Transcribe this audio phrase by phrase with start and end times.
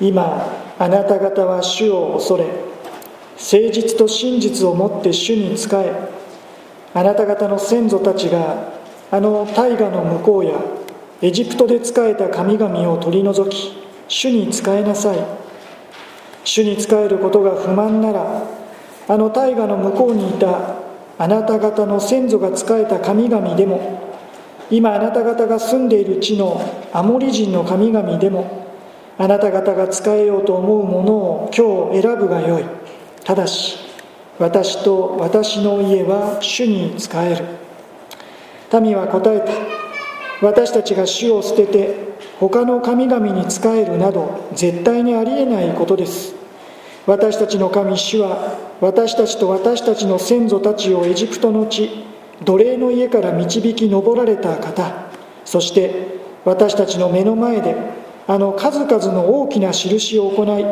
[0.00, 0.46] 今
[0.78, 5.92] あなた方は主を恐れ誠実と真実をもって主に仕え
[6.94, 8.72] あなた方の先祖たちが
[9.10, 10.60] あの大河の向こうや
[11.20, 13.76] エジプトで仕えた神々を取り除き
[14.08, 15.42] 主に仕えなさい。
[16.44, 18.42] 主に仕えることが不満なら
[19.08, 20.76] あの大河の向こうにいた
[21.18, 24.00] あなた方の先祖が仕えた神々でも
[24.70, 26.60] 今あなた方が住んでいる地の
[26.92, 28.61] アモリ人の神々でも
[29.18, 32.64] あなた方が仕えようと思うものを今日選ぶがよい。
[33.24, 33.76] ただし
[34.38, 38.80] 私と私の家は主に仕える。
[38.80, 39.52] 民は答えた。
[40.40, 41.94] 私たちが主を捨てて
[42.40, 46.34] 他の神々に仕えるなど絶対にありえないことです。
[47.06, 52.04] 私たちの神主は私たちと私たちの先祖たちをエジプトの地
[52.44, 54.90] 奴隷の家から導き上られた方。
[55.44, 57.76] そして私たちの目の前で
[58.32, 60.64] あの数々の大きな印を行い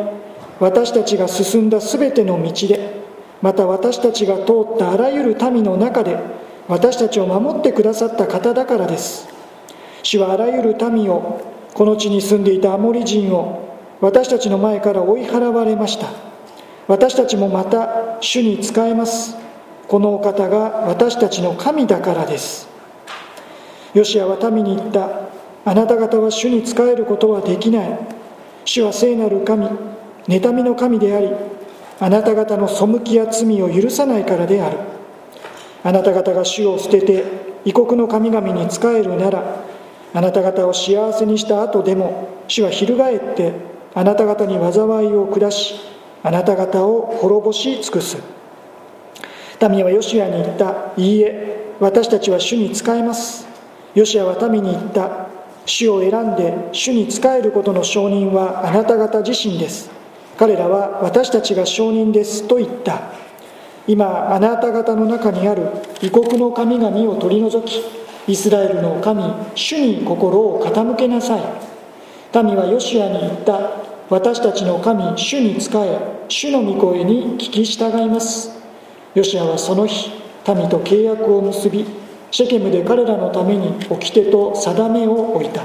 [0.59, 3.03] 私たちが進んだ全ての道で
[3.39, 4.41] また私たちが通
[4.73, 6.17] ったあらゆる民の中で
[6.67, 9.29] 私たちを守ってくださった方だからです。
[10.01, 11.39] 主はあらゆる民を
[11.75, 16.07] この地に住んでいたアモリ人を私たちの前から追い払われました。
[16.87, 19.37] 私たちもまた主に仕えます。
[19.87, 22.67] このお方が私たちの神だからです。
[23.93, 25.30] ヨシアは民に言った。
[25.63, 27.99] あなた方は主に仕えることはできない。
[28.65, 29.67] 主は聖なる神
[30.27, 31.29] 妬みの神であり
[31.99, 34.77] あなた方の背きや罪を許さないからである。
[35.83, 37.23] あなた方が主を捨てて
[37.65, 39.63] 異国の神々に仕えるなら
[40.13, 43.53] あなた方を幸せにした後でも主は翻って
[43.93, 45.79] あなた方に災いを下し
[46.23, 48.17] あなた方を滅ぼし尽くす。
[49.69, 50.91] 民はヨシアに言った。
[50.97, 53.47] いいえ私たちは主に仕えます。
[53.95, 55.30] ヨシアは民に言った。
[55.65, 59.89] 主を選んで主に仕えることの承認はあなた方自身です。
[60.37, 63.01] 彼らは私たちが承認ですと言った。
[63.87, 65.67] 今あなた方の中にある
[66.01, 67.81] 異国の神々を取り除き
[68.27, 69.23] イスラエルの神
[69.55, 71.41] 主に心を傾けなさい。
[72.43, 73.81] 民はヨシアに言った。
[74.09, 75.97] 私たちの神主に仕え
[76.27, 78.51] 主の御声に聞き従います。
[79.15, 80.11] ヨシアはその日
[80.47, 81.85] 民と契約を結び
[82.31, 85.63] シェケムで彼らのために掟と定めを置いた。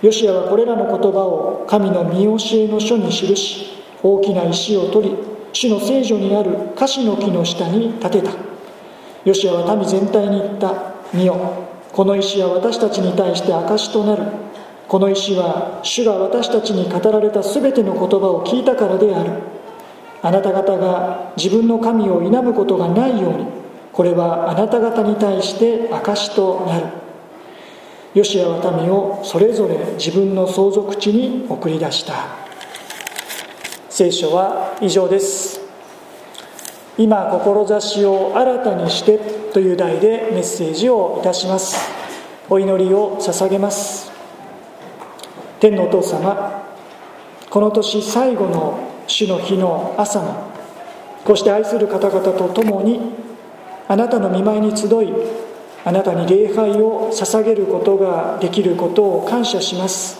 [0.00, 5.16] ヨシアはこれらの言葉を神の見教えの書に記し大きな石を取り
[5.52, 8.32] 主の聖女にある樫の木の下に立てた。
[9.24, 10.74] ヨシアは民全体に言った。
[11.12, 11.36] 見よ
[11.92, 14.24] この石は私たちに対して証となる。
[14.88, 19.30] この石は主が私たちに語られた全ての言葉を聞いたからである。
[20.22, 23.61] あなた方が自分の神を否むことがないように。
[23.92, 26.86] これはあなた方に対して証となる。
[28.14, 32.14] ヨシアは民をそれぞれ自分の相続地に送り出した。
[33.88, 35.60] 聖書は以上です。
[36.98, 39.18] 今志を新たにして
[39.52, 41.76] という題でメッセージをいたします。
[42.48, 44.10] お祈りを捧げます。
[45.60, 46.64] 天のお父様
[47.48, 50.50] この年最後の主の日の朝も
[51.24, 53.21] こうして愛する方々と共に
[53.92, 55.12] あなたの見舞いに集い
[55.84, 60.18] あなたに礼拝を捧げることができることを感謝します。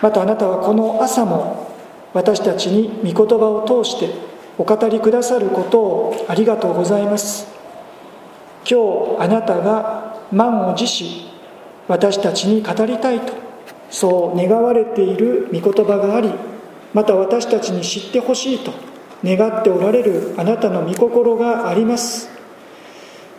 [0.00, 1.74] またあなたはこの朝も
[2.14, 4.10] 私たちに御言葉を通して
[4.56, 7.48] お語りくださることをありがとうございます。
[8.64, 11.26] 今日あなたが満を持し
[11.88, 13.32] 私たちに語りたいと
[13.90, 16.30] そう願われている御言葉があり
[16.94, 18.70] また私たちに知ってほしいと
[19.24, 22.39] 願っておられるあなたの御心があります。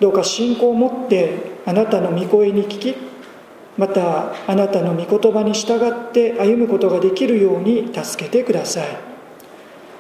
[0.02, 2.96] どうか信仰を持ってあなたの御声に聞き
[3.78, 8.88] またあなたの御言葉に従って歩むことができるように助けてください。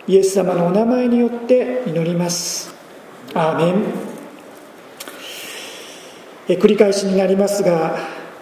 [0.07, 2.73] イエス様のお名前によって祈ります。
[3.35, 3.83] アーメン。
[6.49, 7.97] え繰り返しになりますが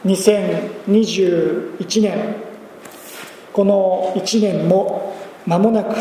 [0.06, 2.36] 2021年。
[3.52, 5.14] この1年も
[5.46, 5.96] 間もなく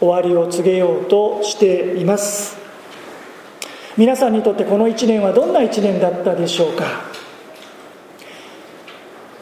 [0.00, 2.59] 終わりを告げようとしています。
[4.00, 7.02] 皆さんにとってこの1年はどんな1年だったでしょうか？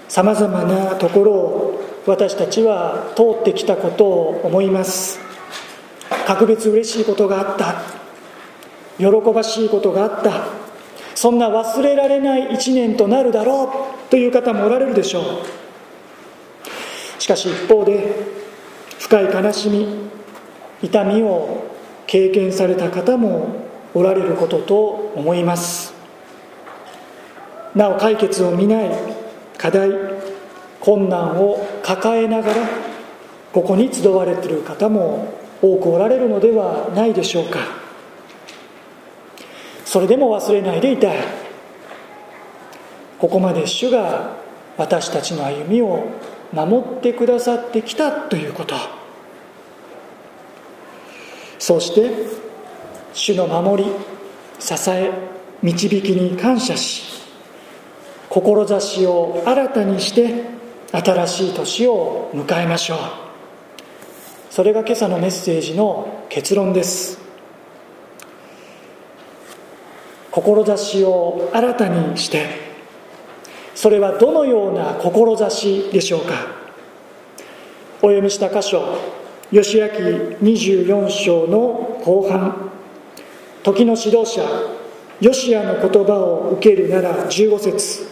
[0.09, 5.21] さまざまなところを私たちは通ってきたことを思います。
[6.27, 7.83] 格別嬉しいことがあった。
[8.99, 10.49] 喜ばしいことがあった。
[11.15, 15.23] そんな忘れられない1年となるだろうという方もおられるでしょう。
[17.23, 18.13] しかし一方で
[18.99, 19.87] 深い悲しみ
[20.83, 21.63] 痛みを
[22.09, 25.95] 経験された方もおられることと思います。
[27.75, 28.91] なお解決を見ない
[29.57, 29.91] 課題
[30.81, 32.69] 困難を抱えながら
[33.53, 37.59] ここに集われている方も多くおられるのではないでしょうか。
[39.85, 41.19] それでも忘れないでいたい。
[43.19, 44.37] ここまで主が
[44.77, 46.07] 私たちの歩みを
[46.53, 48.75] 守ってくださってきたということ。
[51.59, 52.11] そして
[53.19, 53.91] 主の守り
[54.61, 55.11] 支え
[55.61, 57.03] 導きに感謝し
[58.31, 60.45] 志を新たにして
[60.93, 62.99] 新しい年を迎えましょう。
[64.51, 67.19] それが今朝のメッセージの結論です。
[70.31, 72.47] 志を新たにして
[73.75, 76.35] それはどのような志でしょうか？
[78.01, 78.97] お読みした箇所
[79.51, 79.87] 義明
[80.41, 82.68] 24章の後半。
[83.63, 84.43] 時の指導者
[85.21, 88.07] ヨシアの言葉を受けるなら15節。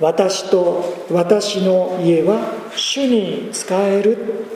[0.00, 2.40] 私と私の家は
[2.74, 4.46] 主に仕える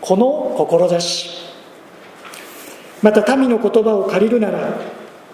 [0.00, 1.30] この志。
[3.00, 4.78] また民の言葉を借りるなら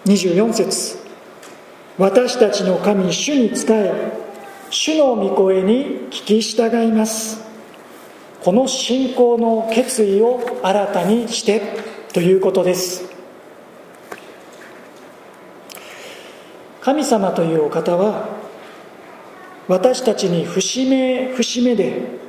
[0.05, 0.97] 24節。
[1.97, 4.11] 私たちの神主に仕え
[4.69, 7.41] 主の御声に聞き従います。
[8.43, 11.61] この信仰の決意を新たにして
[12.13, 13.08] ということです。
[16.81, 18.29] 神様というお方は
[19.67, 22.19] 私たちに節目節目で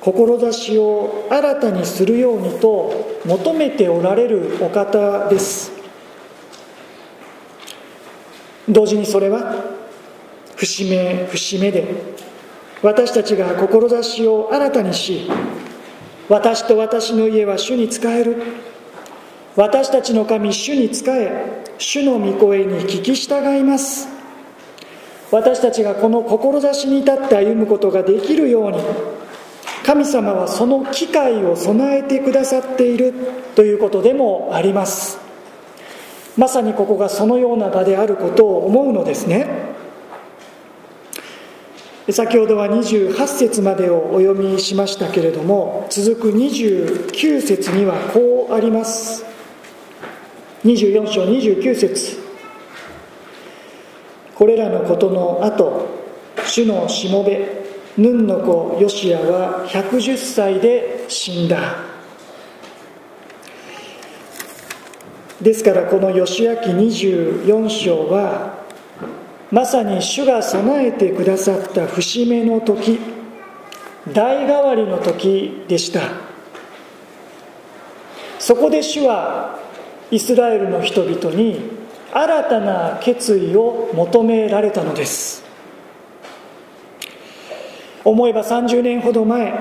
[0.00, 5.72] 志を新たにするようにと求めておられるお方です。
[8.68, 9.64] 同時にそれは
[10.56, 11.86] 節目節目で
[12.82, 15.30] 私たちが志を新たにし
[16.28, 18.67] 私と私の家は主に仕える。
[19.58, 24.06] 私たちの神主に仕え主の御声に聞き従います。
[25.32, 28.78] 私たちがこの志に立って歩むことができるように
[29.84, 33.12] 神様はその機会を備えてくださっている
[33.56, 35.18] ということでもあります。
[36.36, 39.74] まさにここがそのような場であることを思うのですね。
[42.10, 49.27] 先ほどは28節までをお読みしましたけれども続く29節にはこうあります。
[50.64, 52.18] 24章29節。
[54.34, 55.86] これらのことの後
[56.46, 57.58] 主のしもべ
[57.96, 61.76] ヌンの子ヨシアは110歳で死んだ。
[65.40, 68.64] ですからこの義明24章は
[69.50, 72.98] まさに主が備えてくださった節目の時
[74.12, 76.00] 代替わりの時でした。
[78.38, 79.57] そこで主は
[80.10, 81.60] イスラエルの人々に
[82.12, 85.44] 新たな決意を求められたのです。
[88.04, 89.52] 思えば30年ほど前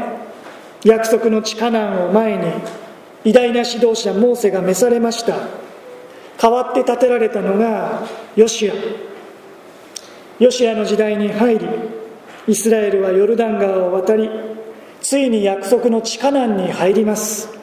[0.85, 2.51] 約束の地下難を前に
[3.25, 5.35] 偉大な指導者モーセが召されました。
[6.39, 8.03] 代わって建てられたのが
[8.35, 8.73] ヨシア。
[10.39, 11.67] ヨシアの時代に入り
[12.47, 14.29] イスラエルはヨルダン川を渡り
[15.01, 17.56] ついに約束の地下難に入ります。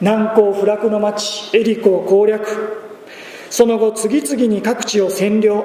[0.00, 2.46] 難攻不落の町エリコを攻略。
[3.48, 5.64] その後次々に各地を占領。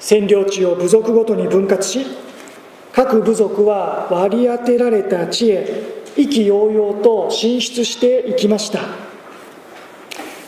[0.00, 2.04] 占領地を部族ごとに分割し
[2.92, 8.80] 各部族は割り当てられた地へ意気揚々と進出していきました。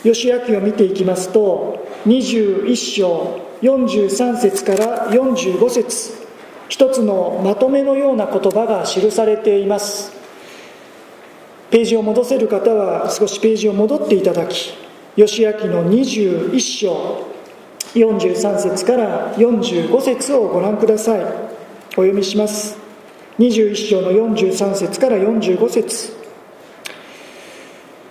[0.03, 6.27] 義明を見ていきますと21章43節から45節。
[6.69, 10.16] 一つのまとめのような言葉が記されています。
[11.69, 14.73] ページを戻せる方は少しページを戻っていただき
[15.17, 17.27] 義明の21章
[17.93, 21.21] 43節から45節をご覧ください。
[21.21, 22.77] お読みします。
[23.39, 26.13] 21章の43節から45節。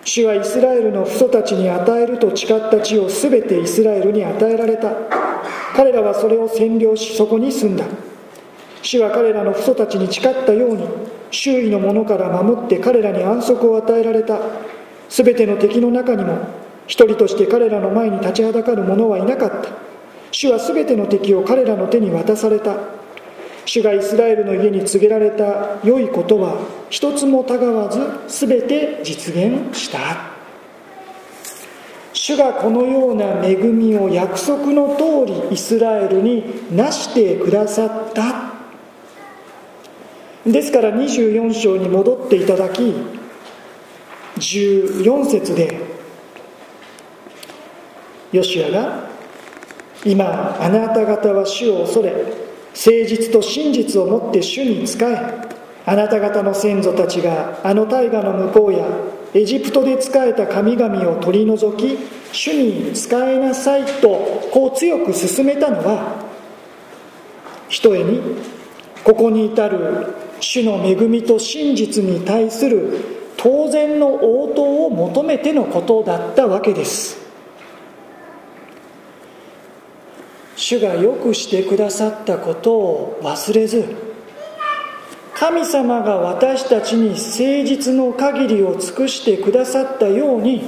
[0.04, 4.92] 主はイスラエルの父祖たちに与えると誓った地を全てイスラエルに与えられた。
[5.76, 7.84] 彼らはそれを占領しそこに住んだ。
[8.82, 10.88] 主は彼らの父祖たちに誓ったように
[11.30, 14.38] 周囲の者から守って彼らに安息を与えられた。
[15.08, 16.38] 全ての敵の中にも
[16.86, 19.70] 一人として彼らの前に立ちはだかる者はいなかった。
[20.32, 22.76] 主は全ての敵を彼らの手に渡された。
[23.64, 26.56] 主がイスラエルの家に告げられた良いことは
[26.88, 27.98] 一つもたがわず
[28.46, 29.98] 全て実現した。
[32.12, 38.55] 主がこのような恵みを約束の通りイスラエルになしてくださった。
[40.46, 42.94] ですから24章に戻っていただき
[44.36, 45.80] 14節で
[48.30, 49.08] ヨシアが
[50.04, 55.16] 今あなた方は主を恐れ誠実と真実をもって主に仕え
[55.84, 58.86] あなた方の先祖たちがあの大河の向こうや
[59.34, 61.98] エジプトで仕えた神々を取り除き
[62.32, 64.08] 主に仕えなさいと
[64.52, 66.24] こう強く勧めたのは
[67.68, 68.20] ひとえに
[69.02, 73.00] ここに至る主の恵みと真実に対する
[73.36, 74.08] 当然の
[74.42, 77.26] 応答を求めてのことだったわけです。
[80.56, 83.84] 主がよくしてくださったことを忘れず
[85.34, 87.18] 神様が私たちに誠
[87.64, 90.64] 実の限りを尽くしてくださったように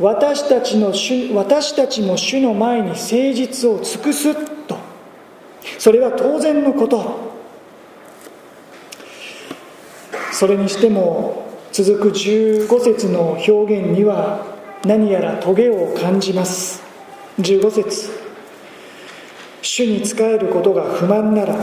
[0.00, 4.34] 私たちの主私たちも主の前に誠実を尽くす
[4.66, 4.76] と。
[5.78, 7.33] それは当然のこと。
[10.34, 14.44] それにしても続く15節の表現には
[14.84, 16.82] 何やらトゲを感じます。
[17.38, 18.10] 15節。
[19.62, 21.54] 主に仕えることが不満なら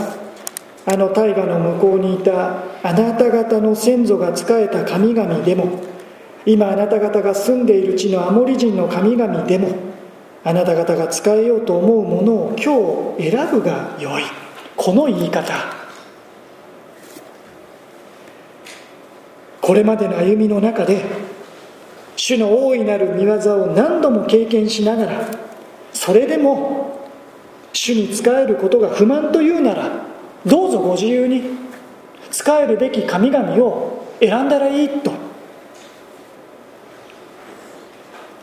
[0.86, 5.78] あの大河の向こうにいたあなた方の先祖が仕えた神々でも
[6.46, 9.68] 今あなた方が住んでいる地のアモリ人の神々でも
[10.44, 14.22] あなた方が使えようと思うものを今日選ぶがよい。
[14.78, 15.81] この言い方。
[19.62, 21.04] これまでの歩みの中で
[22.16, 25.26] 主の大いなる見業を何度も経験しながら
[25.92, 27.08] それでも
[27.72, 30.04] 主に仕えることが不満というなら
[30.44, 31.42] どうぞご自由に
[32.32, 35.12] 仕えるべき神々を選んだらいいと。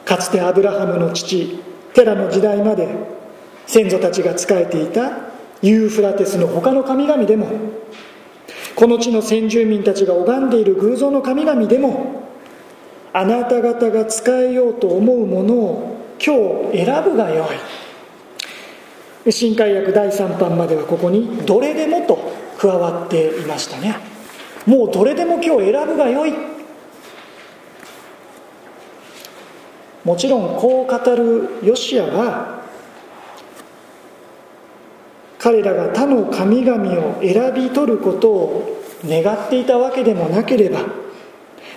[0.05, 1.59] かつてアブラハムの父
[1.93, 2.87] テラの時代まで
[3.67, 5.11] 先祖たちが仕えていた
[5.61, 7.47] ユーフラテスの他の神々でも
[8.79, 12.23] この地の先住民たちが拝んでいる偶像の神々でも
[13.11, 17.45] あなた方が使えようと思うものを今日選ぶがよ
[19.25, 19.31] い。
[19.33, 22.17] 新海訳第3版まではここに「どれでも」と
[22.57, 23.97] 加わっていましたね。
[24.65, 26.33] もうどれでも今日選ぶがよい。
[30.05, 32.58] もちろんこう語るヨシアは
[35.39, 40.81] 彼らが他の神々を選び取ることを願っていたわけでもなければ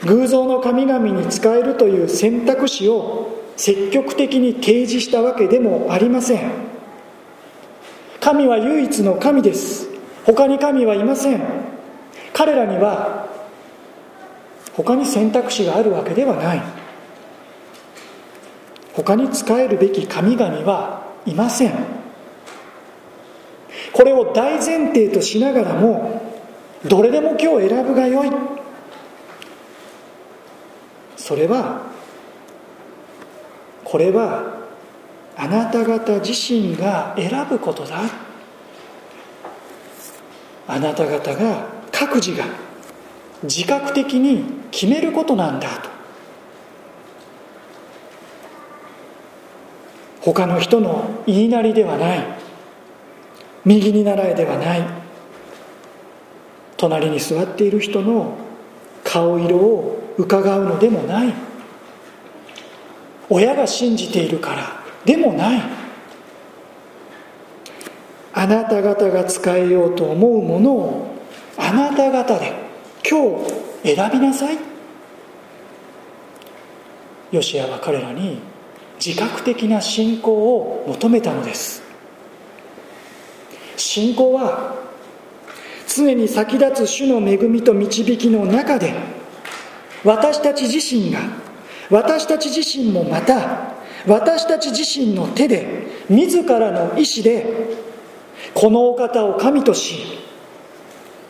[0.05, 6.51] 偶像の神々に仕えるという選択肢を積極的に提示したわけでもありません。
[8.21, 9.89] 神は唯一の神です。
[10.25, 11.43] 他に神はいません。
[12.33, 13.29] 彼らには
[14.73, 16.63] 他に選択肢があるわけではない。
[18.95, 22.02] 他に仕えるべき神々はいません。
[23.93, 26.23] これを大前提としながらも
[26.87, 28.31] どれでも今日選ぶがよい。
[31.17, 31.83] それは
[33.85, 34.63] これは
[35.37, 38.01] あなた方自身が選ぶことだ。
[40.67, 42.45] あなた方が各自が
[43.43, 45.91] 自覚的に決めることなんだと。
[50.23, 52.52] 他の人の言いなりではない。
[53.65, 54.83] 右に習えではない。
[56.77, 58.37] 隣に座っている人の
[59.05, 61.33] 顔色を伺うのでもない。
[63.31, 65.63] 親が信じているからでもない。
[68.35, 71.17] あなた方が使えようと思うものを
[71.57, 72.53] あなた方で
[73.09, 73.39] 今
[73.85, 74.59] 日選びなさい。
[77.31, 78.41] ヨシアは彼らに
[79.05, 81.82] 自覚的な信仰を求めたのです。
[83.83, 84.75] 信仰は
[85.89, 88.95] 常に先立つ主の恵みと導きの中で
[90.05, 91.21] 私たち自身が
[91.91, 93.73] 私たち自身もまた
[94.07, 97.47] 私たち自身の手で自らの意志で
[98.55, 100.19] このお方を神とし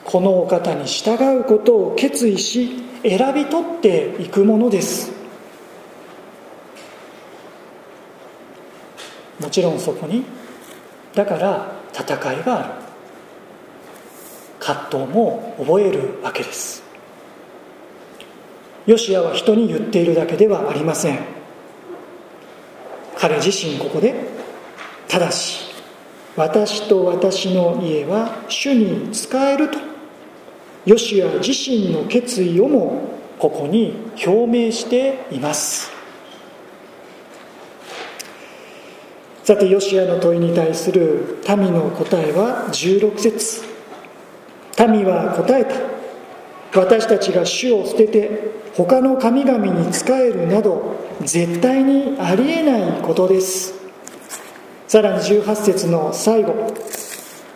[0.05, 5.11] このお方に従うことを決意し選び取っていくものです。
[9.41, 10.25] もちろんそこに
[11.15, 12.69] だから戦いがある。
[14.59, 16.83] 葛藤も覚えるわけです。
[18.87, 21.19] ヨシアは人に言っているだけではありません。
[23.19, 24.15] 彼自身ここで
[25.07, 25.71] ただし
[26.35, 29.79] 私と私の家は主に仕えると。
[30.85, 33.95] ヨシア自身の決意をもここに
[34.27, 36.02] 表明しています。
[39.53, 43.63] さてヨシアの問いに対する民の答えは16節。
[44.79, 45.67] 民は答え
[46.73, 46.81] た。
[46.81, 53.75] 私たちが主を捨てて他の神々に仕えるなど絶対にありえないことです。
[54.89, 56.75] さらに18節の最後。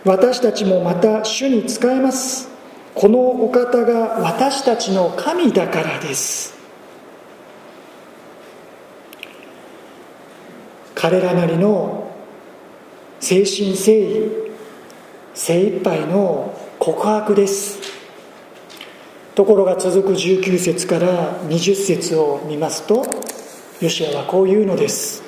[0.04, 2.50] 私たちもまた主に仕えます。
[2.94, 6.55] このお方が私たちの神だからです。
[10.96, 12.10] 彼らなりの
[13.20, 14.46] 誠心誠意
[15.34, 17.78] 精一杯の告白です。
[19.34, 23.04] ところが続く19節から20節を見ますと
[23.82, 25.22] ヨシアはこう言うのです。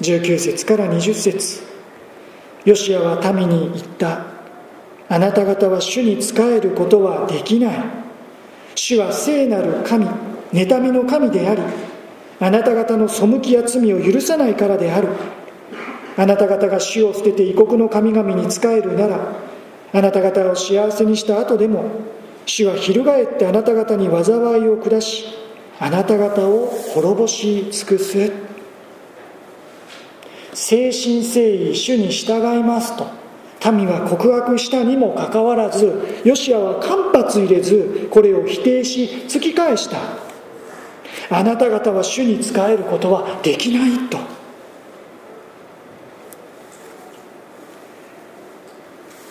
[0.00, 1.62] 19節から20節。
[2.64, 4.24] ヨシアは民に言った。
[5.10, 7.84] あなた方は主に仕えることはできない。
[8.74, 10.06] 主は聖なる神
[10.54, 11.60] 妬みの神であり
[12.38, 15.08] あなた方の背きや罪を許さないからである。
[16.18, 19.20] あなた方が主を捨てて異国の神々に仕えるなら
[19.92, 21.84] あなた方を幸せにした後でも
[22.46, 25.26] 主は翻ってあなた方に災いを下し
[25.78, 28.32] あなた方を滅ぼし尽くす。
[30.52, 33.06] 誠心誠意主に従いますと
[33.70, 40.25] 民は告白したにもかかわらずヨシアは間髪入れずこれを否定し突き返した。
[41.30, 44.18] あなた方は主に仕えることはできないと。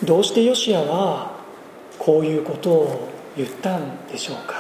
[0.04, 1.32] どうしてヨシアは
[1.98, 4.56] こういうことを言ったんでしょうか。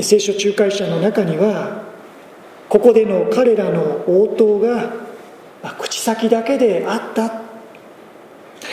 [0.00, 1.84] 聖書仲介者の中には
[2.68, 4.92] ここでの彼らの応答が、
[5.78, 7.40] 口先だけであった。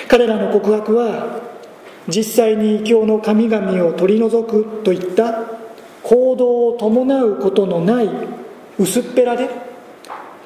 [0.08, 1.40] 彼らの告白は
[2.14, 5.46] 実際に異教の神々を取り除くといった
[6.04, 8.10] 行動を伴うことのない
[8.78, 9.50] 薄っぺらで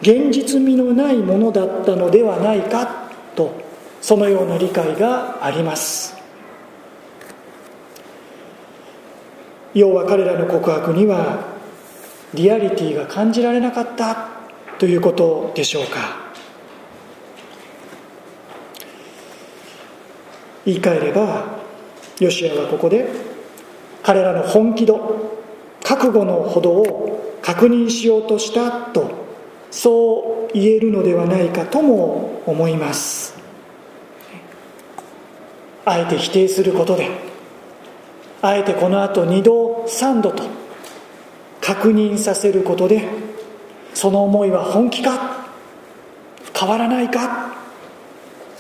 [0.02, 3.60] 現実味のないものだったのではないかと
[4.02, 6.16] そのような理解があります。
[9.74, 11.44] 要は彼らの告白には
[12.34, 14.30] リアリティが感じられなかった
[14.78, 16.26] ということでしょうか。
[20.66, 21.55] 言い換えれば
[22.20, 23.10] ヨシアはここで
[24.04, 25.34] 彼らの本気度
[25.84, 29.12] 覚悟のほどを確認しようとしたと
[29.72, 33.36] そう言えるのではないかとも思います。
[35.86, 37.10] あえて否定することで
[38.42, 40.44] あえてこのあと2度3度と
[41.62, 43.08] 確認させることで
[43.94, 45.46] その思いは本気か
[46.58, 47.56] 変わらないか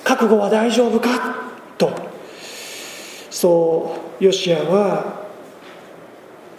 [0.04, 1.35] 覚悟は大丈夫か
[3.36, 5.26] そうヨシアは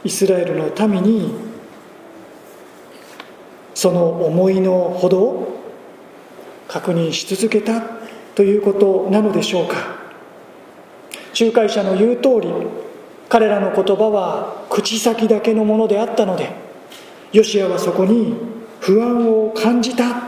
[0.05, 1.35] イスラエルの民に
[3.73, 5.63] その思いのほどを
[6.69, 7.81] 確認し続けた
[8.35, 9.97] ということなのでしょうか。
[11.39, 12.53] 仲介者の言う通り
[13.31, 16.51] 彼らの言葉は口先だけのものであったので
[17.33, 18.35] ヨシアはそこに
[18.81, 20.25] 不安を感じた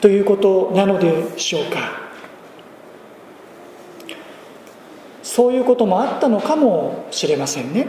[0.00, 2.03] ということなのでしょうか。
[5.34, 7.88] そういうこともあったのかもしれませんね。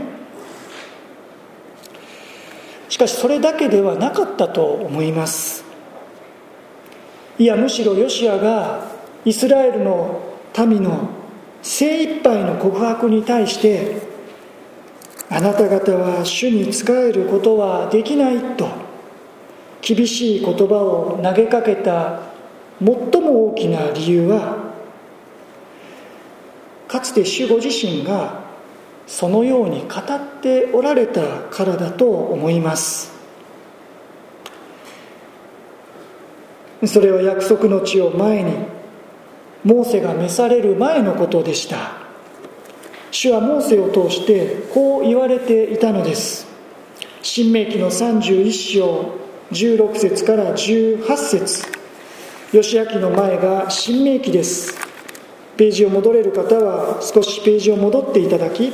[2.90, 5.64] しかしそれだけではなかったと思います。
[7.38, 8.88] いやむしろヨシアが
[9.26, 10.22] イスラエルの
[10.58, 11.08] 民の
[11.62, 14.02] 精一杯の告白に対して
[15.30, 18.68] あなた方は主に仕えることはできないと
[19.82, 22.22] 厳しい言葉を投げかけた
[22.84, 24.55] 最も大きな理由は
[26.88, 28.44] かつて主ご自身が
[29.08, 33.14] そのように語っておられたからだと思います。
[36.86, 38.54] それは約束の地を前に
[39.64, 41.94] モーセが召される前のことでした。
[43.12, 46.46] 主はモーセを通してこう言われていたのです。
[47.22, 49.16] 新明記の31章
[49.52, 51.66] 16節から18節。
[52.54, 54.85] 義明の前が新明記です。
[55.58, 58.74] ページを戻れる方は少しページを戻っていただき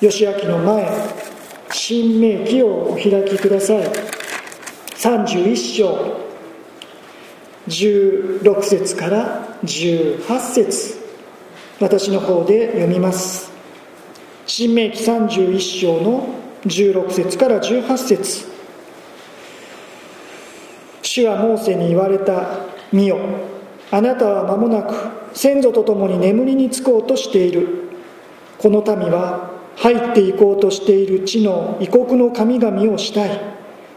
[0.00, 1.28] 義明の前
[1.72, 3.84] 新明記をお開きください。
[4.96, 6.28] 31章。
[7.68, 10.98] 16節から18節。
[11.80, 13.50] 私の方で読みます。
[14.46, 16.28] 新明記31章の
[16.64, 18.46] 16節から18節。
[21.02, 23.18] 主はモーセに言われた「見よ
[23.90, 24.94] あなたは間もなく
[25.34, 27.88] 先祖と共に眠りにつこうとしている。
[28.58, 33.40] この民は入っていこうとしている地の異国の神々をしたい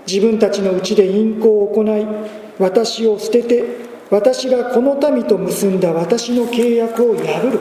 [0.08, 2.06] 自分たちのうちで淫行を行い
[2.60, 3.64] 私を捨てて
[4.12, 7.60] 私がこの民と結んだ私の契約を破る。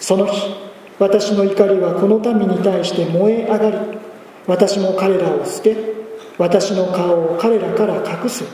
[0.00, 0.54] その日
[0.98, 3.98] 私の怒りはこの民に対して燃え上がり
[4.46, 5.76] 私も彼らを捨て
[6.38, 8.44] 私の顔を彼らから隠す。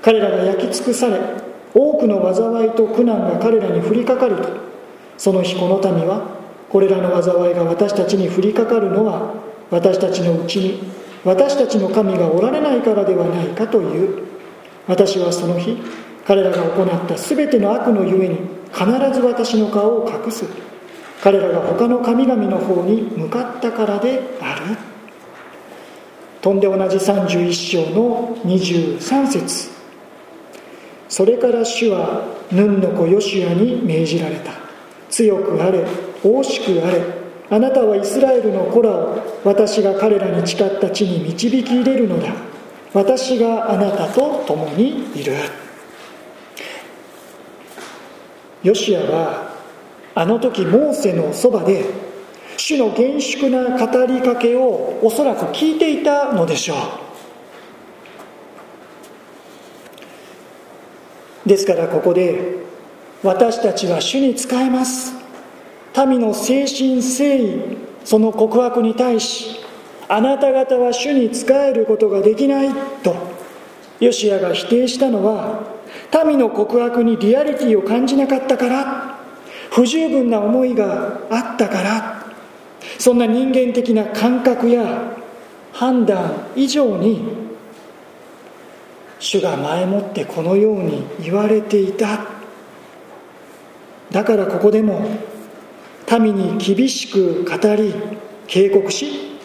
[0.00, 1.18] 彼らが焼き尽くされ
[1.74, 4.48] 多くの災いと苦難が彼らに降りかかると。
[5.16, 9.34] その日この民はこれらの災いが私たちに降りかかるのは
[9.70, 10.80] 私たちのうちに
[11.24, 14.28] 私たちの神がおられないからではないかという。
[14.86, 15.76] 私はその日
[16.26, 18.38] 彼らが行った全ての悪のゆえに
[18.72, 20.44] 必ず私の顔を隠す。
[21.22, 24.76] 彼らが他の神々の方に向かったからである。
[26.40, 29.77] 飛んで同じ31章の23節。
[31.08, 34.52] それから主はヌンの子ヨシュアに命じられた。
[35.10, 35.84] 強くあれ
[36.22, 37.02] 大しくあれ
[37.50, 42.32] あなたはイスラエルの子らを私が彼らに誓った地に導き入れるのだ。
[42.92, 45.34] 私があなたと共にいる。
[48.62, 49.52] ヨシアは
[50.14, 51.84] あの時モーセのそばで
[52.56, 56.76] 主の厳粛な語りかけをおそらく聞いていたのでしょう。
[61.48, 62.58] ですからここで
[63.24, 65.18] 私たちは主に仕えます。
[66.06, 69.58] 民の誠心誠意その告白に対し
[70.08, 72.68] あなた方は主に仕えることができない
[73.02, 73.16] と
[73.98, 75.62] ヨシアが否定したのは
[76.24, 79.18] 民の告白にリアリティを感じなかったから
[79.70, 82.26] 不十分な思いがあったから
[82.98, 85.16] そんな人間的な感覚や
[85.72, 87.47] 判断以上に
[89.20, 92.26] 主が前もってこのように言われていた。
[94.10, 95.06] だからここでも
[96.18, 97.94] 民に厳しく語り
[98.46, 99.38] 警告し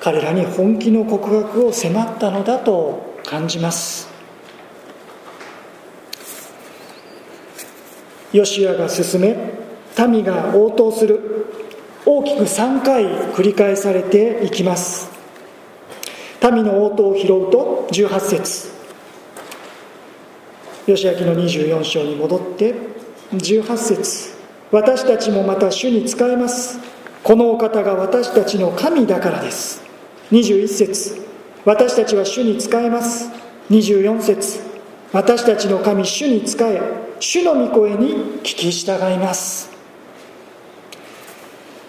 [0.00, 4.08] 彼らに本気の告白を迫ったのだと感じます。
[8.32, 9.36] ヨシアが進め
[10.08, 11.46] 民が応答する。
[12.04, 15.11] 大きく3回繰り返されていきます。
[16.50, 18.72] 民の応答を拾うと18節。
[20.86, 22.74] 吉明の24章に戻って
[23.32, 24.32] 18節。
[24.72, 26.80] 私たちもまた主に仕えます。
[27.22, 29.82] このお方が私たちの神だからです。
[30.32, 31.22] 21節。
[31.64, 33.30] 私たちは主に仕えます。
[33.70, 34.60] 24節。
[35.12, 36.80] 私たちの神主に仕え
[37.20, 39.70] 主の御声に聞き従います。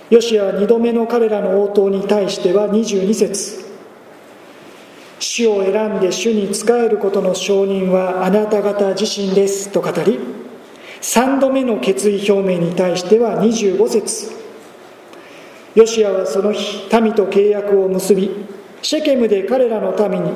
[0.09, 3.72] ヨシアは2度目の彼らの応答に対しては22節。
[5.23, 10.19] 主を選んで主に仕えることの承認はあなた方自身ですと語り
[11.01, 14.31] 3度目の決意表明に対しては25節。
[15.75, 18.31] ヨシアはその日民と契約を結び
[18.81, 20.31] シェケムで彼らのために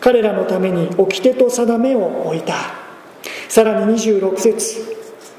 [0.00, 2.54] 彼らのために掟と定めを置いた。
[3.48, 4.96] さらに26節。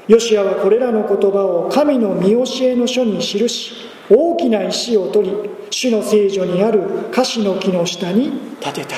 [0.08, 3.72] ヨシアはこれらの言葉を神の見教えの書に記し
[4.10, 5.36] 大きな石を取り
[5.72, 8.30] 主の聖女にある樫の木の下に
[8.60, 8.96] 建てた。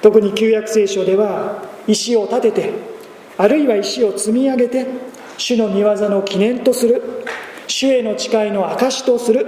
[0.00, 2.72] 特に旧約聖書では石を建てて
[3.36, 4.86] あるいは石を積み上げて
[5.36, 7.24] 主の御業の記念とする
[7.68, 9.46] 主への誓いの証とする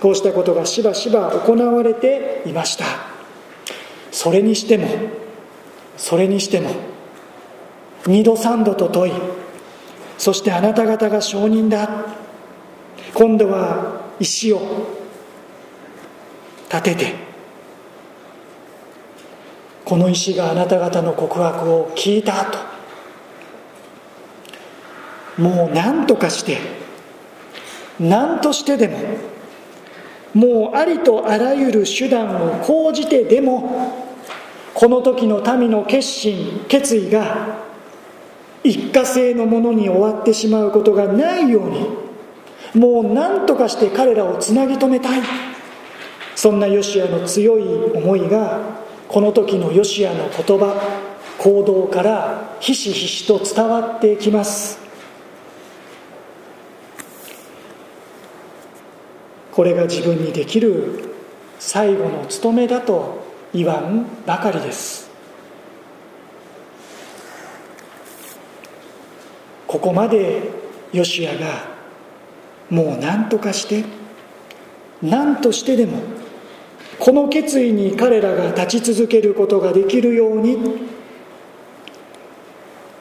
[0.00, 2.84] こうしたことがしばしば行われていました。
[4.10, 4.86] それにしても
[5.96, 6.70] それにしても
[8.06, 9.12] 二度三度と問い
[10.18, 11.88] そしてあなた方が証人だ。
[13.14, 15.01] 今度は石を
[16.72, 17.32] 立てて。
[19.92, 22.58] この石があなた方の告白を聞いたと
[25.36, 26.58] もう何とかして
[28.00, 28.98] 何としてでも
[30.32, 33.92] もうありとあらゆる手段を講じてでも
[34.72, 37.58] この時の民の決心決意が
[38.64, 45.20] 一過性のものに終わってしまうことがないようにもう何とかして彼らをつなぎ止めたい。
[46.42, 47.62] そんなヨシアの強い
[47.94, 48.58] 思いが
[49.06, 50.74] この時のヨシアの言葉
[51.38, 54.80] 行動からひしひしと伝わってきます。
[59.52, 61.14] これが自分にできる
[61.60, 63.22] 最後の務めだと
[63.54, 65.08] 言わんばかりです。
[69.68, 70.50] ここまで
[70.92, 71.68] ヨシアが
[72.68, 73.84] もう何とかして
[75.00, 76.21] 何としてでも
[76.98, 80.56] この決意に彼らが立ち続けることができるように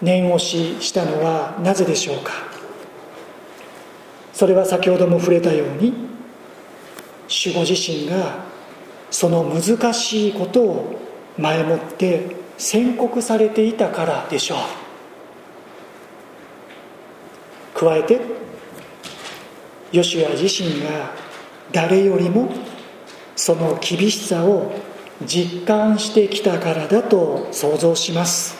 [0.01, 2.31] 念押ししたのはなぜでしょうか？
[4.33, 5.93] それは先ほども触れたように
[7.29, 8.43] 守護自身が
[9.11, 10.99] その難しいことを
[11.37, 14.55] 前もって宣告されていたからでしょ
[17.75, 17.79] う。
[17.79, 18.19] 加えて
[19.91, 21.11] ヨシュア自身が
[21.71, 22.49] 誰よりも
[23.35, 24.71] その厳しさを
[25.25, 28.59] 実感してきたからだと想像します。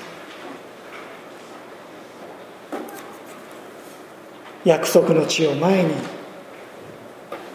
[4.64, 5.90] 約束の地を前に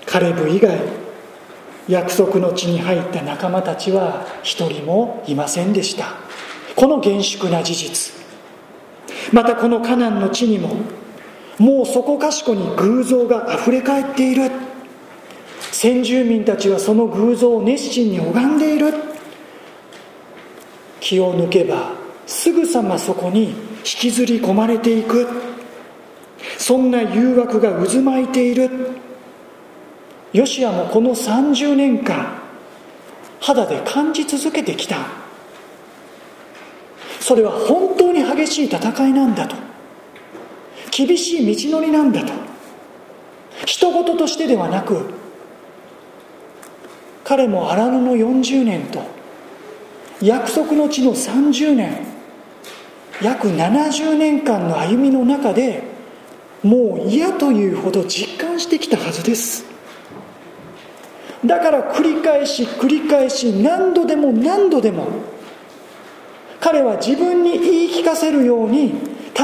[0.05, 0.76] カレブ以外
[1.88, 6.14] 約束の地に入った仲間たちは一人もいませんでした。
[6.74, 8.12] この厳粛な事実。
[9.33, 10.76] またこのカナンの地にも
[11.59, 14.50] もうそこかしこに偶像があふれ返っている。
[15.79, 18.95] 先住民たちはその偶像を熱心に拝んでいる。
[21.01, 21.93] 気を抜けば
[22.27, 25.29] すぐさまそこに引きずり込まれていく。
[26.57, 28.71] そんな誘惑が渦巻いている。
[30.33, 32.41] ヨシアもこの30年間
[33.39, 34.97] 肌で感じ続けてきた。
[37.21, 39.55] それは本当に激しい戦いなんだと。
[40.91, 42.33] 厳しい道のりなんだと。
[43.67, 45.26] 人事としてではなく
[47.27, 49.03] 彼も荒野の40年と
[50.23, 52.07] 約束の地の30年
[53.21, 55.83] 約70年間の歩みの中で
[56.62, 59.65] もう嫌というほど実感してきたはずです。
[61.45, 65.09] だから繰り返し繰り返し何度でも何度でも
[66.61, 68.95] 彼は自分に言い聞かせるように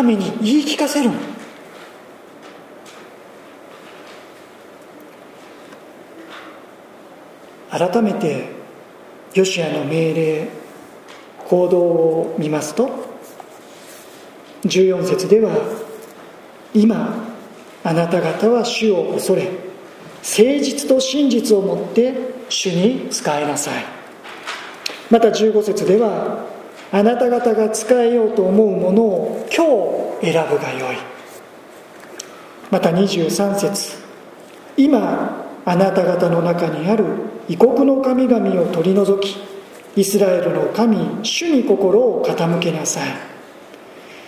[0.03, 1.11] 民に言い聞かせる
[7.72, 8.50] 改めて
[9.32, 10.48] ヨシアの命令
[11.48, 12.90] 行動を見ますと
[14.64, 15.50] 14節では
[16.74, 17.14] 「今
[17.82, 22.12] あなた方は主を恐れ誠実と真実をもって
[22.50, 23.85] 主に仕えなさい」
[25.11, 26.44] また15節では
[26.92, 29.64] 「あなた方が仕えようと思うものを今
[30.20, 30.96] 日選ぶがよい」
[32.70, 33.96] また23節
[34.76, 37.05] 今あなた方の中にある
[37.48, 39.37] 異国の神々を取り除き
[39.94, 43.11] イスラエルの神主に心を傾けなさい。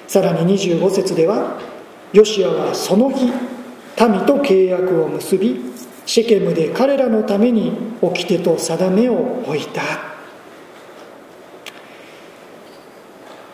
[0.06, 1.58] さらに25節では
[2.12, 3.32] ヨシアはその日民
[4.26, 5.60] と契約を結び
[6.06, 9.82] シェケムで彼らのために掟と定めを置いた。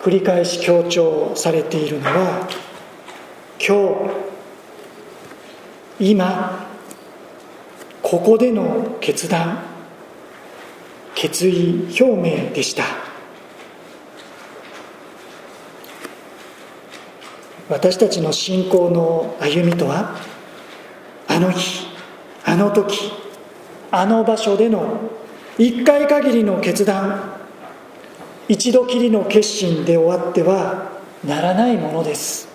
[0.03, 2.49] 繰り返し強調されているのは
[3.59, 4.31] 今日。
[6.01, 6.70] 今
[8.03, 9.63] ここでの決断
[11.15, 12.85] 決意表明でした。
[17.69, 20.17] 私たちの信仰の歩みとは
[21.29, 21.87] あの日
[22.45, 23.13] あの時
[23.93, 24.99] あの場所での
[25.57, 27.39] 一回限りの決断
[28.49, 30.91] 一度きりの決心で終わっては
[31.25, 32.49] ならないものです。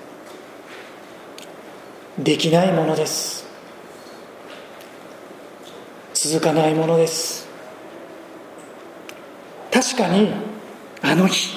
[2.19, 3.44] できないものです。
[6.27, 7.47] 続かないものです。
[9.71, 10.31] 確かに
[11.03, 11.55] あの日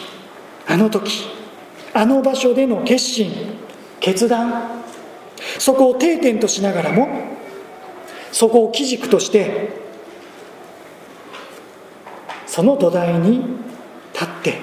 [0.67, 1.27] あの時
[1.95, 3.33] あの場所での決心
[3.99, 4.85] 決断
[5.59, 7.09] そこを定点としながらも
[8.31, 9.71] そこを基軸として
[12.47, 13.39] その土台に
[14.13, 14.59] 立って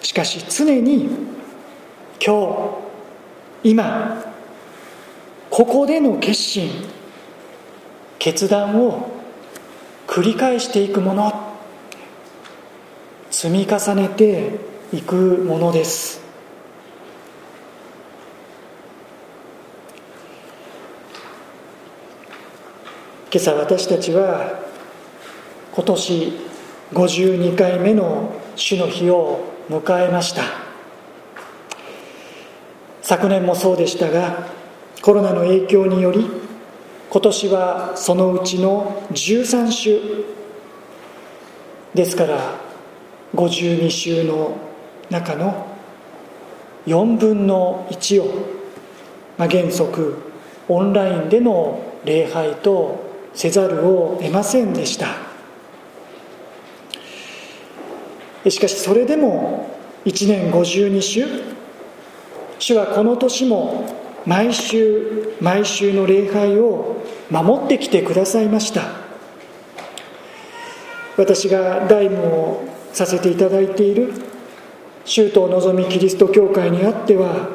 [0.00, 1.08] しかし常に
[2.24, 2.78] 今
[3.64, 4.32] 日今
[5.50, 6.70] ここでの決心
[8.24, 9.10] 決断を
[10.06, 11.30] 繰り返していくもの。
[13.30, 14.52] 積み重ねて
[14.94, 16.22] いくものです。
[23.30, 24.58] 今朝私たちは
[25.74, 26.32] 今年
[26.94, 30.44] 52回目の主の日を迎えました。
[33.02, 34.46] 昨年もそうでしたが
[35.02, 36.43] コロナの影響により
[37.10, 40.00] 今年はそのうちの13週
[41.94, 42.58] ですから
[43.34, 44.56] 52週の
[45.10, 45.66] 中の
[46.86, 48.26] 4分の1を、
[49.38, 50.18] まあ、原則
[50.68, 55.24] オンラインでの礼拝とせざるを得ませんでした。
[58.50, 59.70] しかしそれでも
[60.04, 61.24] 1年52週
[62.58, 68.82] 主はこの年も毎週毎週の礼拝を守ってきてくださいました。
[71.16, 74.12] 私が大務をさせていただいている
[75.04, 77.50] 周東のぞみキリスト教会にあっては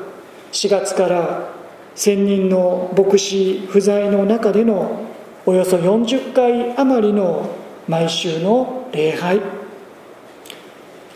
[0.51, 1.49] 4月から
[1.95, 5.05] 専任の牧師不在の中での
[5.45, 7.49] およそ40回余りの
[7.88, 9.41] 毎週の礼拝。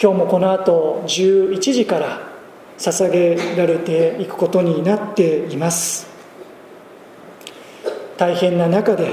[0.01, 2.32] 今日もこの後11時から
[2.77, 6.07] 捧げられていくことになっています。
[8.17, 9.11] 大変な中で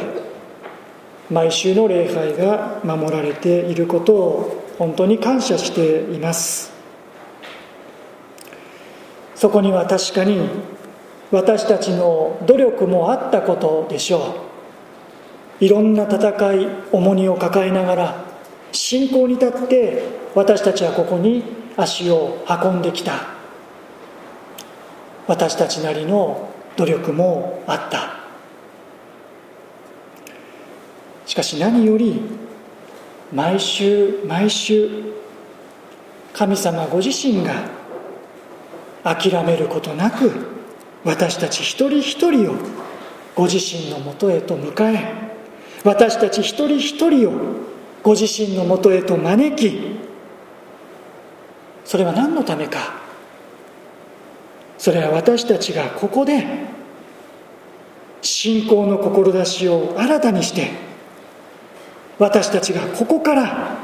[1.31, 6.73] 毎週の礼拝が守られていることを本当に感謝しています。
[9.35, 10.49] そこには確かに
[11.31, 14.47] 私たちの努力もあったことでしょ
[15.61, 15.65] う。
[15.65, 18.25] いろんな戦い重荷を抱えながら
[18.73, 20.03] 信仰に立って
[20.35, 21.45] 私たちはここに
[21.77, 23.40] 足を運んできた。
[25.31, 28.19] 私たちなりの努力もあった。
[31.25, 32.21] しかし何より
[33.33, 34.91] 毎週毎週
[36.33, 37.53] 神様ご自身が
[39.05, 40.33] 諦めることなく
[41.05, 42.57] 私たち一人一人を
[43.37, 45.15] ご自身のもとへと迎え
[45.85, 47.33] 私たち一人一人を
[48.03, 50.01] ご自身のもとへと招き
[51.85, 53.00] それは何のためか
[54.81, 56.43] それは私たちがここで
[58.23, 60.71] 信仰の志を新たにして
[62.19, 63.77] 私たちがここから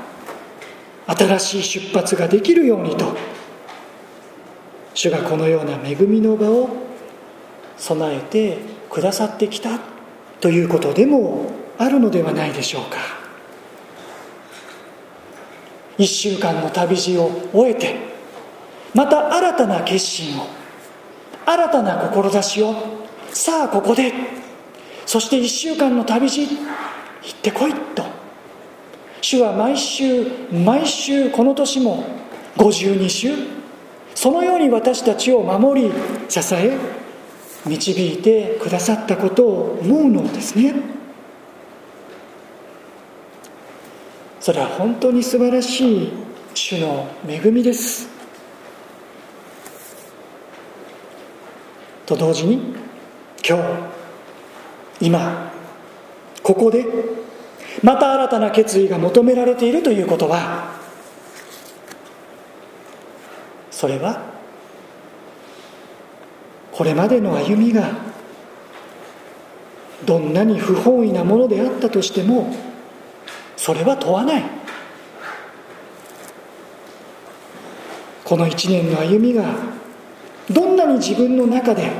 [1.06, 3.14] 新しい出発ができるようにと
[4.94, 6.70] 主がこのような恵みの場を
[7.76, 8.56] 備えて
[8.90, 9.78] くださってきた
[10.40, 12.96] ということでもあるのではないでしょうか。
[15.98, 17.96] 一週間の旅路を終えて
[18.94, 20.56] また新たな決心を
[21.46, 22.74] 新たな志を。
[23.30, 24.12] さあここで。
[25.06, 26.44] そして一週間の旅路。
[26.46, 28.04] 行ってこいと。
[29.20, 32.04] 主は毎週毎週この年も
[32.56, 33.32] 52週。
[34.14, 35.92] そのように私たちを守り
[36.28, 36.76] 支え
[37.66, 40.74] 導いてくださったことを思うのですね。
[44.40, 46.12] それは本当に素晴らしい
[46.54, 48.15] 主の恵みです。
[52.06, 52.74] と同時に
[53.46, 55.52] 今日今
[56.42, 56.86] ここで
[57.82, 60.76] また新たな決意が求められているということは
[63.70, 64.22] それは
[66.72, 67.90] これまでの歩みが
[70.04, 72.54] どんなに不本意なものであったとしても
[73.56, 74.44] それは問わない。
[78.24, 79.75] この一年の歩みが
[80.50, 81.90] どんなに自分の中で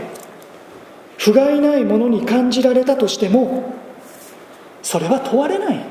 [1.18, 3.74] 不甲斐ないものに感じられたとしても
[4.82, 5.84] それは問われない。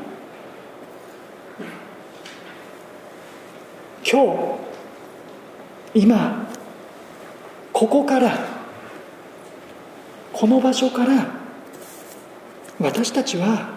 [4.09, 4.59] 今
[5.93, 6.47] 日今
[7.73, 8.37] ここから
[10.31, 11.27] この場所から
[12.79, 13.69] 私たちは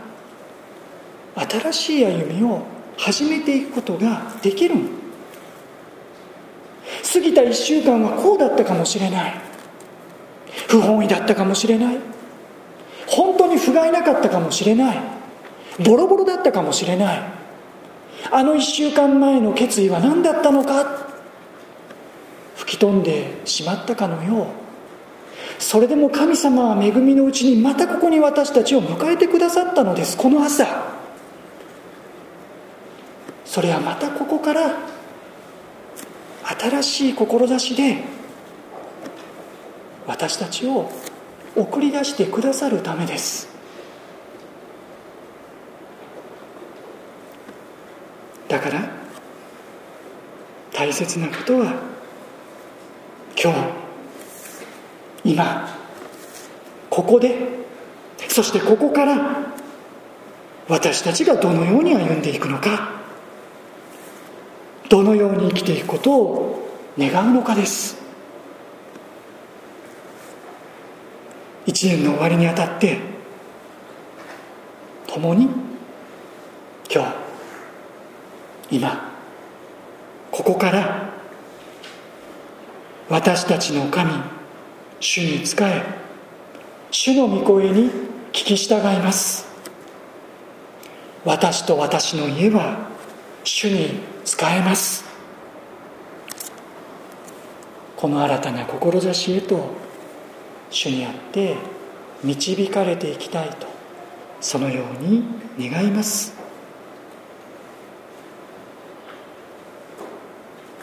[1.34, 2.62] 新しい歩みを
[2.96, 4.74] 始めていくことができる。
[4.74, 4.97] 過ぎ
[7.38, 9.34] た1週間はこうだったかもしれない。
[10.66, 11.98] 不本意だったかもしれない。
[13.06, 15.00] 本当に不甲斐なかったかもしれない。
[15.84, 17.22] ボロボロだったかもしれない。
[18.30, 21.06] あの1週間前の決意は何だったのか？
[22.56, 24.46] 吹き飛んでしまったかのよう。
[25.62, 30.16] それでも神様は恵みのうちにまたここに私たちを迎えてくださったのです。
[30.16, 30.66] この朝。
[33.44, 34.76] それはまたここから
[36.48, 37.98] 新しい志で
[40.06, 40.90] 私たちを
[41.54, 43.48] 送り出してくださるためです。
[48.48, 48.88] だから
[50.72, 51.74] 大切なことは
[53.36, 53.58] 今日
[55.24, 55.68] 今
[56.88, 57.36] ここで
[58.28, 59.52] そしてここから
[60.66, 62.97] 私たちがどのように歩んでいくのか。
[64.88, 67.98] どのように生きていくことを願うのかです。
[71.66, 72.98] 一年の終わりにあたって
[75.06, 75.48] 共に
[76.90, 79.12] 今日今
[80.30, 81.12] ここから
[83.10, 84.12] 私たちの神
[85.00, 85.82] 主に仕え
[86.90, 87.90] 主の御声に
[88.32, 89.46] 聞き従います。
[91.24, 92.88] 私と私の家は
[93.50, 95.04] 主に仕えます。
[97.96, 99.70] この新たな志へと
[100.70, 101.56] 主にあって
[102.22, 103.66] 導かれていきたいと
[104.42, 105.24] そのように
[105.58, 106.34] 願います。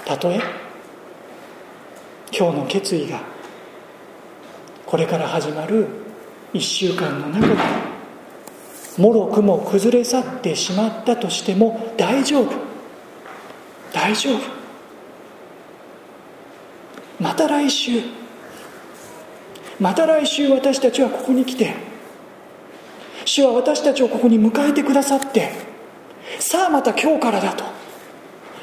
[0.04, 0.40] たとえ
[2.36, 3.22] 今日の決意が
[4.88, 5.88] これから始まる
[6.54, 7.95] 1週間の中で
[8.98, 12.54] もろくも崩れ去ってしまったとしても大丈夫。
[13.94, 14.40] 大丈夫。
[17.20, 18.02] また来週。
[19.80, 21.74] また来週私たちはここに来て
[23.26, 25.52] 主は私たちをここに迎えてくださって
[26.40, 27.64] さあまた今日からだと。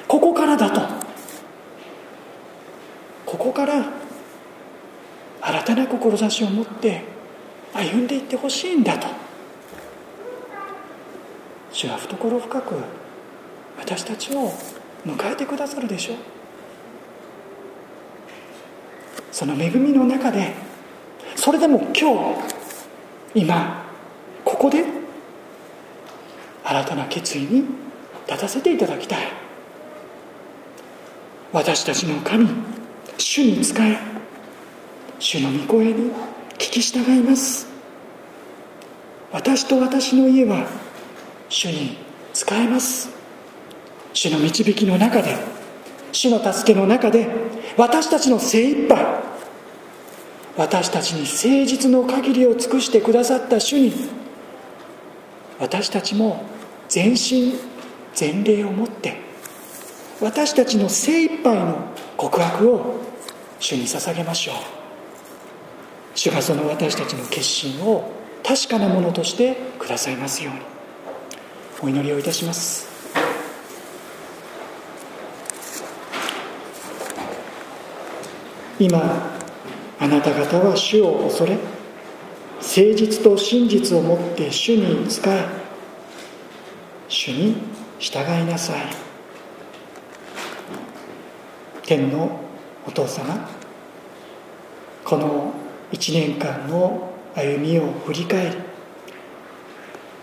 [0.08, 0.80] ここからだと。
[3.26, 3.84] ここから
[5.40, 7.02] 新たな志を持って
[7.72, 9.21] 歩んでいってほしいんだと。
[11.72, 12.74] 主は懐深く
[13.78, 14.52] 私たちを
[15.06, 16.16] 迎えてくださるでしょう。
[19.32, 20.54] その恵みの中で
[21.34, 22.36] それでも今
[23.34, 23.84] 日今
[24.44, 24.84] ここで
[26.64, 27.64] 新たな決意に
[28.28, 29.26] 立たせていただきたい。
[31.52, 32.48] 私たちの神
[33.18, 33.98] 主に仕え
[35.18, 36.10] 主の御声に
[36.58, 37.66] 聞き従います。
[39.32, 40.66] 私と私の家は
[41.52, 41.98] 主に
[42.32, 43.10] 仕えます。
[44.14, 45.36] 主の導きの中で
[46.10, 47.28] 主の助けの中で
[47.76, 49.04] 私たちの精一杯
[50.56, 53.92] 私たちに誠実の限りを尽くしてくださった主に
[55.58, 56.44] 私たちも
[56.88, 57.54] 全身
[58.14, 59.20] 全霊を持って
[60.22, 62.96] 私たちの精一杯の告白を
[63.60, 64.54] 主に捧げましょう。
[66.14, 68.10] 主がその私たちの決心を
[68.42, 70.71] 確かなものとしてくださいますように。
[71.84, 72.86] お祈りをいたします。
[78.78, 79.32] 今
[79.98, 85.44] あなた方は主を恐れ誠実と真実をもって主に仕え
[87.08, 87.56] 主に
[87.98, 88.86] 従いなさい。
[91.82, 92.40] 天の
[92.86, 93.48] お父様
[95.04, 95.52] この
[95.90, 98.71] 1年間の歩みを振り返り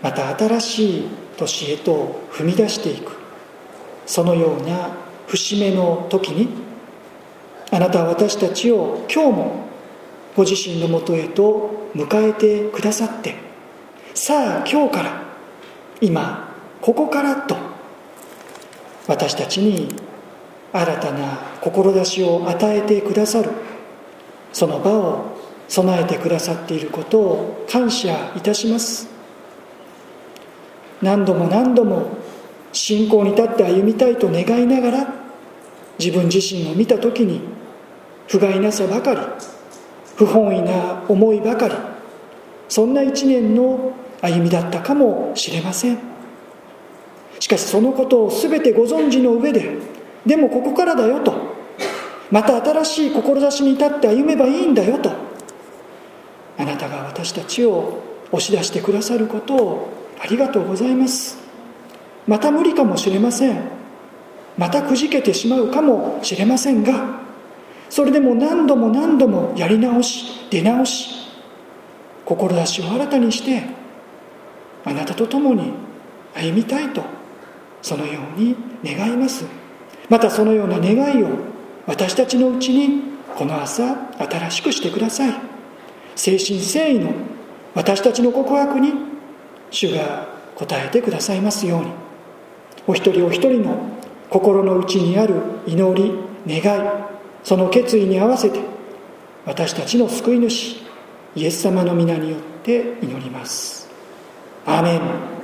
[0.02, 3.20] また新しい年へと踏み出していく。
[4.10, 4.90] そのような
[5.28, 6.48] 節目の時に
[7.70, 9.66] あなたは私たちを今日も
[10.36, 13.36] ご自身のもとへと迎えてくださって
[14.12, 15.22] さあ今日から
[16.00, 17.56] 今ここからと
[19.06, 19.88] 私たちに
[20.72, 23.50] 新たな志を与えてくださる
[24.52, 25.36] その場を
[25.68, 29.09] 備えてくださっていることを感謝いたします。
[31.02, 32.10] 何度も何度も
[32.72, 35.14] 信仰に立って歩みたいと願いながら
[35.98, 37.40] 自分自身を見た時に
[38.28, 39.20] 不甲斐なさばかり
[40.16, 41.74] 不本意な思いばかり
[42.68, 43.92] そんな一年の
[44.22, 46.10] 歩みだったかもしれません。
[47.40, 49.78] しかしそのことを全てご存知の上で
[50.26, 51.32] でもここからだよと
[52.30, 55.10] また新しい志に立って歩めばいいんだよと
[56.58, 59.88] あなたが私たちを押し出してくださることを
[60.22, 61.38] ありがとうございます。
[62.26, 63.80] また無理かもしれません。
[64.56, 67.20] またくじけてしまうかもしれませんが
[67.88, 71.08] それでも何度も何度もやり直し出直し
[72.26, 73.62] 志を新たにして
[74.84, 75.72] あなたと共に
[76.34, 77.02] 歩みたいと
[77.80, 78.54] そのように
[78.84, 79.46] 願います。
[80.10, 81.28] またそのような願いを
[81.86, 83.02] 私たちのうちに
[83.34, 85.28] この朝新しくしてください。
[85.30, 87.12] 誠心誠意の
[87.74, 88.92] 私たちの告白に
[89.70, 91.86] 主が答えてくださいますように。
[92.86, 93.76] お一人お一人の
[94.28, 95.34] 心の内にある
[95.66, 96.02] 祈
[96.46, 96.90] り願い
[97.42, 98.60] その決意に合わせて
[99.44, 100.76] 私たちの救い主
[101.34, 103.88] イエス様の皆によって祈ります。
[104.66, 105.39] アーメン。